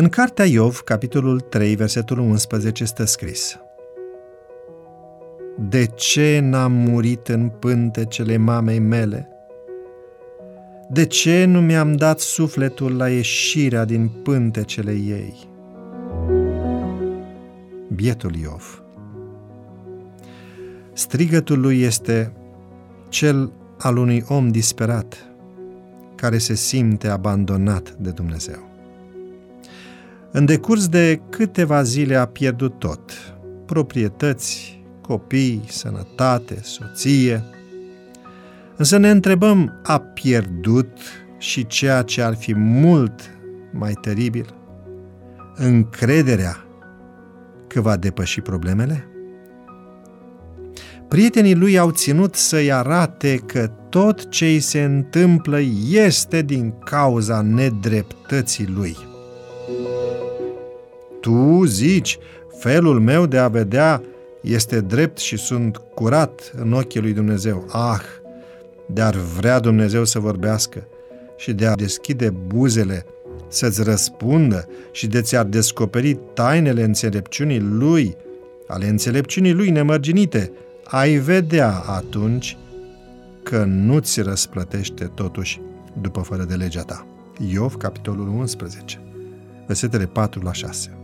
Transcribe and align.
În 0.00 0.08
cartea 0.08 0.44
Iov, 0.44 0.80
capitolul 0.80 1.40
3, 1.40 1.74
versetul 1.74 2.18
11, 2.18 2.84
stă 2.84 3.04
scris 3.04 3.58
De 5.56 5.86
ce 5.86 6.38
n-am 6.42 6.72
murit 6.72 7.28
în 7.28 7.48
pântecele 7.48 8.36
mamei 8.36 8.78
mele? 8.78 9.28
De 10.90 11.04
ce 11.04 11.44
nu 11.44 11.60
mi-am 11.60 11.96
dat 11.96 12.20
sufletul 12.20 12.96
la 12.96 13.08
ieșirea 13.08 13.84
din 13.84 14.08
pântecele 14.08 14.92
ei? 14.92 15.48
Bietul 17.94 18.34
Iov. 18.34 18.82
Strigătul 20.92 21.60
lui 21.60 21.80
este 21.80 22.32
cel 23.08 23.52
al 23.78 23.96
unui 23.96 24.24
om 24.28 24.48
disperat, 24.48 25.30
care 26.14 26.38
se 26.38 26.54
simte 26.54 27.08
abandonat 27.08 27.90
de 27.92 28.10
Dumnezeu. 28.10 28.67
În 30.38 30.44
decurs 30.44 30.88
de 30.88 31.20
câteva 31.30 31.82
zile 31.82 32.16
a 32.16 32.26
pierdut 32.26 32.78
tot, 32.78 33.10
proprietăți, 33.66 34.82
copii, 35.00 35.64
sănătate, 35.68 36.58
soție. 36.62 37.44
Însă 38.76 38.96
ne 38.96 39.10
întrebăm, 39.10 39.80
a 39.82 39.98
pierdut 39.98 40.98
și 41.38 41.66
ceea 41.66 42.02
ce 42.02 42.22
ar 42.22 42.34
fi 42.34 42.54
mult 42.54 43.20
mai 43.72 43.92
teribil? 44.00 44.54
Încrederea 45.54 46.64
că 47.66 47.80
va 47.80 47.96
depăși 47.96 48.40
problemele? 48.40 49.08
Prietenii 51.08 51.54
lui 51.54 51.78
au 51.78 51.90
ținut 51.90 52.34
să-i 52.34 52.72
arate 52.72 53.36
că 53.46 53.70
tot 53.88 54.28
ce 54.28 54.44
îi 54.44 54.60
se 54.60 54.82
întâmplă 54.82 55.58
este 55.90 56.42
din 56.42 56.74
cauza 56.84 57.40
nedreptății 57.40 58.66
lui. 58.66 59.07
Tu 61.20 61.64
zici, 61.64 62.18
felul 62.58 63.00
meu 63.00 63.26
de 63.26 63.38
a 63.38 63.48
vedea 63.48 64.02
este 64.40 64.80
drept 64.80 65.18
și 65.18 65.36
sunt 65.36 65.76
curat 65.94 66.52
în 66.56 66.72
ochii 66.72 67.00
lui 67.00 67.12
Dumnezeu. 67.12 67.66
Ah, 67.72 68.02
de-ar 68.86 69.14
vrea 69.14 69.60
Dumnezeu 69.60 70.04
să 70.04 70.18
vorbească 70.18 70.86
și 71.36 71.52
de 71.52 71.66
a 71.66 71.74
deschide 71.74 72.30
buzele 72.30 73.06
să-ți 73.48 73.82
răspundă 73.82 74.68
și 74.92 75.06
de 75.06 75.20
ți-ar 75.20 75.44
descoperi 75.44 76.18
tainele 76.34 76.82
înțelepciunii 76.82 77.60
lui, 77.60 78.16
ale 78.66 78.86
înțelepciunii 78.86 79.52
lui 79.52 79.70
nemărginite, 79.70 80.52
ai 80.84 81.14
vedea 81.14 81.70
atunci 81.86 82.56
că 83.42 83.64
nu-ți 83.64 84.20
răsplătește 84.20 85.04
totuși 85.04 85.60
după 86.00 86.20
fără 86.20 86.44
de 86.44 86.54
legea 86.54 86.82
ta. 86.82 87.06
Iov, 87.50 87.76
capitolul 87.76 88.28
11, 88.28 89.00
versetele 89.66 90.06
4 90.06 90.42
la 90.42 90.52
6. 90.52 90.98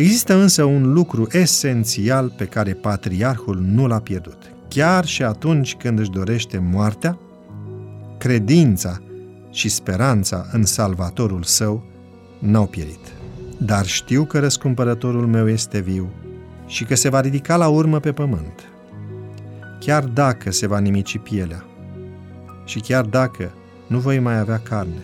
Există 0.00 0.34
însă 0.34 0.64
un 0.64 0.92
lucru 0.92 1.26
esențial 1.30 2.34
pe 2.36 2.44
care 2.44 2.72
patriarhul 2.72 3.56
nu 3.56 3.86
l-a 3.86 3.98
pierdut. 3.98 4.38
Chiar 4.68 5.04
și 5.04 5.22
atunci 5.22 5.74
când 5.74 5.98
își 5.98 6.10
dorește 6.10 6.58
moartea, 6.58 7.18
credința 8.18 8.98
și 9.50 9.68
speranța 9.68 10.46
în 10.52 10.64
salvatorul 10.64 11.42
său 11.42 11.84
n-au 12.38 12.66
pierit. 12.66 13.12
Dar 13.58 13.86
știu 13.86 14.24
că 14.24 14.38
răscumpărătorul 14.38 15.26
meu 15.26 15.48
este 15.48 15.80
viu 15.80 16.10
și 16.66 16.84
că 16.84 16.94
se 16.94 17.08
va 17.08 17.20
ridica 17.20 17.56
la 17.56 17.68
urmă 17.68 17.98
pe 17.98 18.12
pământ. 18.12 18.68
Chiar 19.80 20.04
dacă 20.04 20.50
se 20.50 20.66
va 20.66 20.78
nimici 20.78 21.18
pielea 21.18 21.64
și 22.64 22.80
chiar 22.80 23.04
dacă 23.04 23.52
nu 23.86 23.98
voi 23.98 24.18
mai 24.18 24.38
avea 24.38 24.58
carne, 24.58 25.02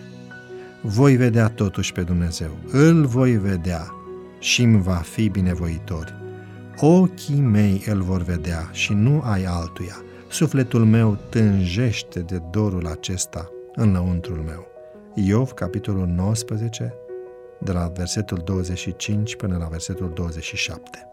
voi 0.81 1.15
vedea 1.15 1.47
totuși 1.47 1.91
pe 1.91 2.01
Dumnezeu. 2.01 2.57
Îl 2.71 3.05
voi 3.05 3.31
vedea 3.31 3.91
și 4.39 4.61
îmi 4.61 4.81
va 4.81 4.95
fi 4.95 5.29
binevoitor. 5.29 6.15
Ochii 6.79 7.39
mei 7.39 7.83
îl 7.85 8.01
vor 8.01 8.21
vedea 8.21 8.69
și 8.71 8.93
nu 8.93 9.21
ai 9.23 9.43
altuia. 9.43 10.01
Sufletul 10.29 10.85
meu 10.85 11.17
tânjește 11.29 12.19
de 12.19 12.41
dorul 12.51 12.87
acesta 12.87 13.49
în 13.73 13.91
lăuntrul 13.91 14.37
meu. 14.37 14.67
Iov, 15.15 15.51
capitolul 15.51 16.07
19, 16.07 16.93
de 17.59 17.71
la 17.71 17.91
versetul 17.95 18.41
25 18.45 19.35
până 19.35 19.57
la 19.57 19.65
versetul 19.65 20.11
27. 20.13 21.07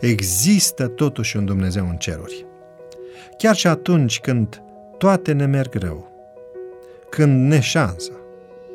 Există 0.00 0.86
totuși 0.86 1.36
un 1.36 1.44
Dumnezeu 1.44 1.88
în 1.88 1.96
ceruri. 1.96 2.46
Chiar 3.38 3.54
și 3.54 3.66
atunci 3.66 4.20
când 4.20 4.62
toate 4.98 5.32
ne 5.32 5.46
merg 5.46 5.74
rău, 5.74 6.10
când 7.10 7.48
neșansa, 7.48 8.12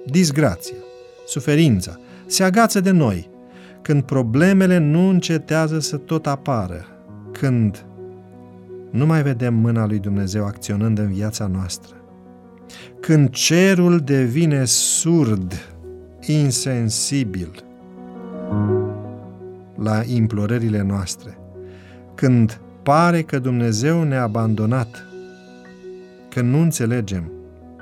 disgrația, 0.05 0.77
suferința 1.25 1.99
se 2.25 2.43
agață 2.43 2.79
de 2.79 2.91
noi, 2.91 3.29
când 3.85 4.03
problemele 4.03 4.77
nu 4.77 5.07
încetează 5.09 5.79
să 5.79 5.97
tot 5.97 6.27
apară, 6.27 6.85
când 7.31 7.85
nu 8.91 9.05
mai 9.05 9.23
vedem 9.23 9.53
mâna 9.53 9.85
lui 9.85 9.99
Dumnezeu 9.99 10.45
acționând 10.45 10.97
în 10.97 11.07
viața 11.07 11.47
noastră, 11.47 11.95
când 12.99 13.29
cerul 13.29 13.99
devine 13.99 14.63
surd, 14.65 15.75
insensibil 16.21 17.63
la 19.75 20.01
implorările 20.05 20.81
noastre, 20.81 21.37
când 22.15 22.61
pare 22.83 23.21
că 23.21 23.39
Dumnezeu 23.39 24.03
ne-a 24.03 24.21
abandonat, 24.21 25.05
când 26.29 26.49
nu 26.49 26.59
înțelegem 26.59 27.31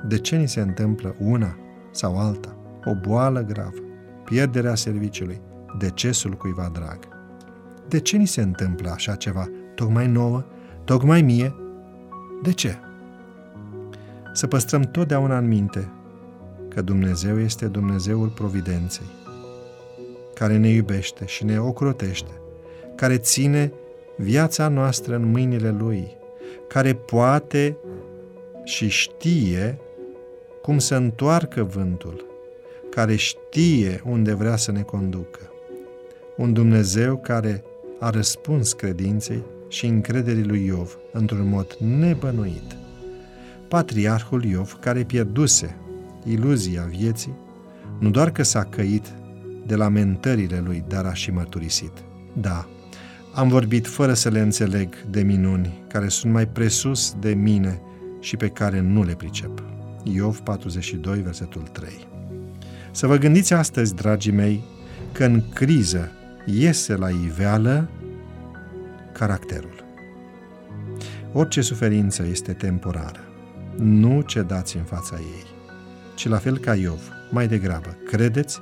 de 0.08 0.18
ce 0.18 0.36
ni 0.36 0.48
se 0.48 0.60
întâmplă 0.60 1.16
una 1.20 1.58
sau 1.92 2.18
alta, 2.18 2.58
o 2.86 2.92
boală 3.08 3.42
gravă, 3.42 3.82
pierderea 4.24 4.76
serviciului, 4.76 5.42
decesul 5.78 6.32
cuiva 6.32 6.70
drag. 6.74 6.98
De 7.88 8.00
ce 8.00 8.18
ni 8.18 8.28
se 8.28 8.42
întâmplă 8.42 8.90
așa 8.90 9.16
ceva, 9.16 9.50
tocmai 9.76 10.08
nouă, 10.08 10.44
tocmai 10.84 11.22
mie? 11.22 11.56
De 12.42 12.54
ce? 12.54 12.78
Să 14.34 14.48
păstrăm 14.48 14.82
totdeauna 14.82 15.38
în 15.38 15.48
minte 15.48 15.90
că 16.68 16.82
Dumnezeu 16.82 17.40
este 17.40 17.68
Dumnezeul 17.68 18.28
Providenței, 18.28 19.06
care 20.34 20.58
ne 20.58 20.68
iubește 20.68 21.26
și 21.26 21.46
ne 21.46 21.60
ocrotește, 21.60 22.32
care 22.96 23.18
ține 23.18 23.74
viața 24.18 24.68
noastră 24.68 25.16
în 25.16 25.32
mâinile 25.32 25.72
Lui, 25.72 26.18
care 26.68 26.94
poate 26.94 27.78
și 28.64 28.88
știe 28.88 29.80
cum 30.62 30.78
să 30.78 30.96
întoarcă 30.96 31.64
vântul, 31.64 32.26
care 32.90 33.16
știe 33.16 34.02
unde 34.06 34.34
vrea 34.34 34.56
să 34.56 34.72
ne 34.72 34.82
conducă 34.82 35.53
un 36.38 36.54
Dumnezeu 36.54 37.18
care 37.18 37.64
a 38.00 38.10
răspuns 38.10 38.74
credinței 38.74 39.44
și 39.68 39.86
încrederii 39.86 40.44
lui 40.44 40.66
Iov 40.66 40.98
într-un 41.12 41.50
mod 41.50 41.78
nebănuit. 42.00 42.76
Patriarhul 43.68 44.44
Iov, 44.44 44.78
care 44.80 45.04
pierduse 45.04 45.76
iluzia 46.24 46.84
vieții, 46.84 47.34
nu 48.00 48.10
doar 48.10 48.32
că 48.32 48.44
s-a 48.44 48.64
căit 48.64 49.14
de 49.66 49.76
lamentările 49.76 50.64
lui, 50.66 50.84
dar 50.88 51.06
a 51.06 51.14
și 51.14 51.32
mărturisit. 51.32 51.92
Da, 52.34 52.68
am 53.34 53.48
vorbit 53.48 53.88
fără 53.88 54.14
să 54.14 54.30
le 54.30 54.40
înțeleg 54.40 54.96
de 55.10 55.22
minuni 55.22 55.84
care 55.88 56.08
sunt 56.08 56.34
mai 56.34 56.48
presus 56.48 57.16
de 57.20 57.34
mine 57.34 57.82
și 58.20 58.38
pe 58.38 58.48
care 58.48 58.80
nu 58.80 59.04
le 59.04 59.14
pricep. 59.14 59.64
Iov 60.04 60.40
42, 60.40 61.22
versetul 61.22 61.62
3. 61.62 61.90
Să 62.92 63.08
vă 63.08 63.18
gândiți 63.18 63.54
astăzi, 63.54 63.96
dragii 63.96 64.32
mei, 64.32 64.64
că 65.12 65.26
în 65.26 65.44
criză 65.54 66.12
iese 66.46 66.96
la 66.96 67.10
iveală 67.10 67.90
caracterul. 69.12 69.84
Orice 71.32 71.62
suferință 71.62 72.26
este 72.26 72.54
temporară. 72.54 73.20
Nu 73.78 74.22
cedați 74.22 74.78
în 74.78 74.84
fața 74.84 75.16
ei, 75.16 75.46
ci 76.16 76.28
la 76.28 76.38
fel 76.38 76.58
ca 76.58 76.76
Iov, 76.76 77.02
mai 77.32 77.48
degrabă, 77.48 77.98
credeți 78.06 78.62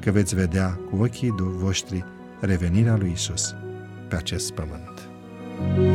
că 0.00 0.10
veți 0.10 0.34
vedea 0.34 0.78
cu 0.90 1.02
ochii 1.02 1.34
voștri 1.38 2.04
revenirea 2.40 2.96
lui 2.96 3.10
Isus 3.14 3.54
pe 4.08 4.16
acest 4.16 4.52
pământ. 4.52 5.08
thank 5.56 5.78
you 5.78 5.93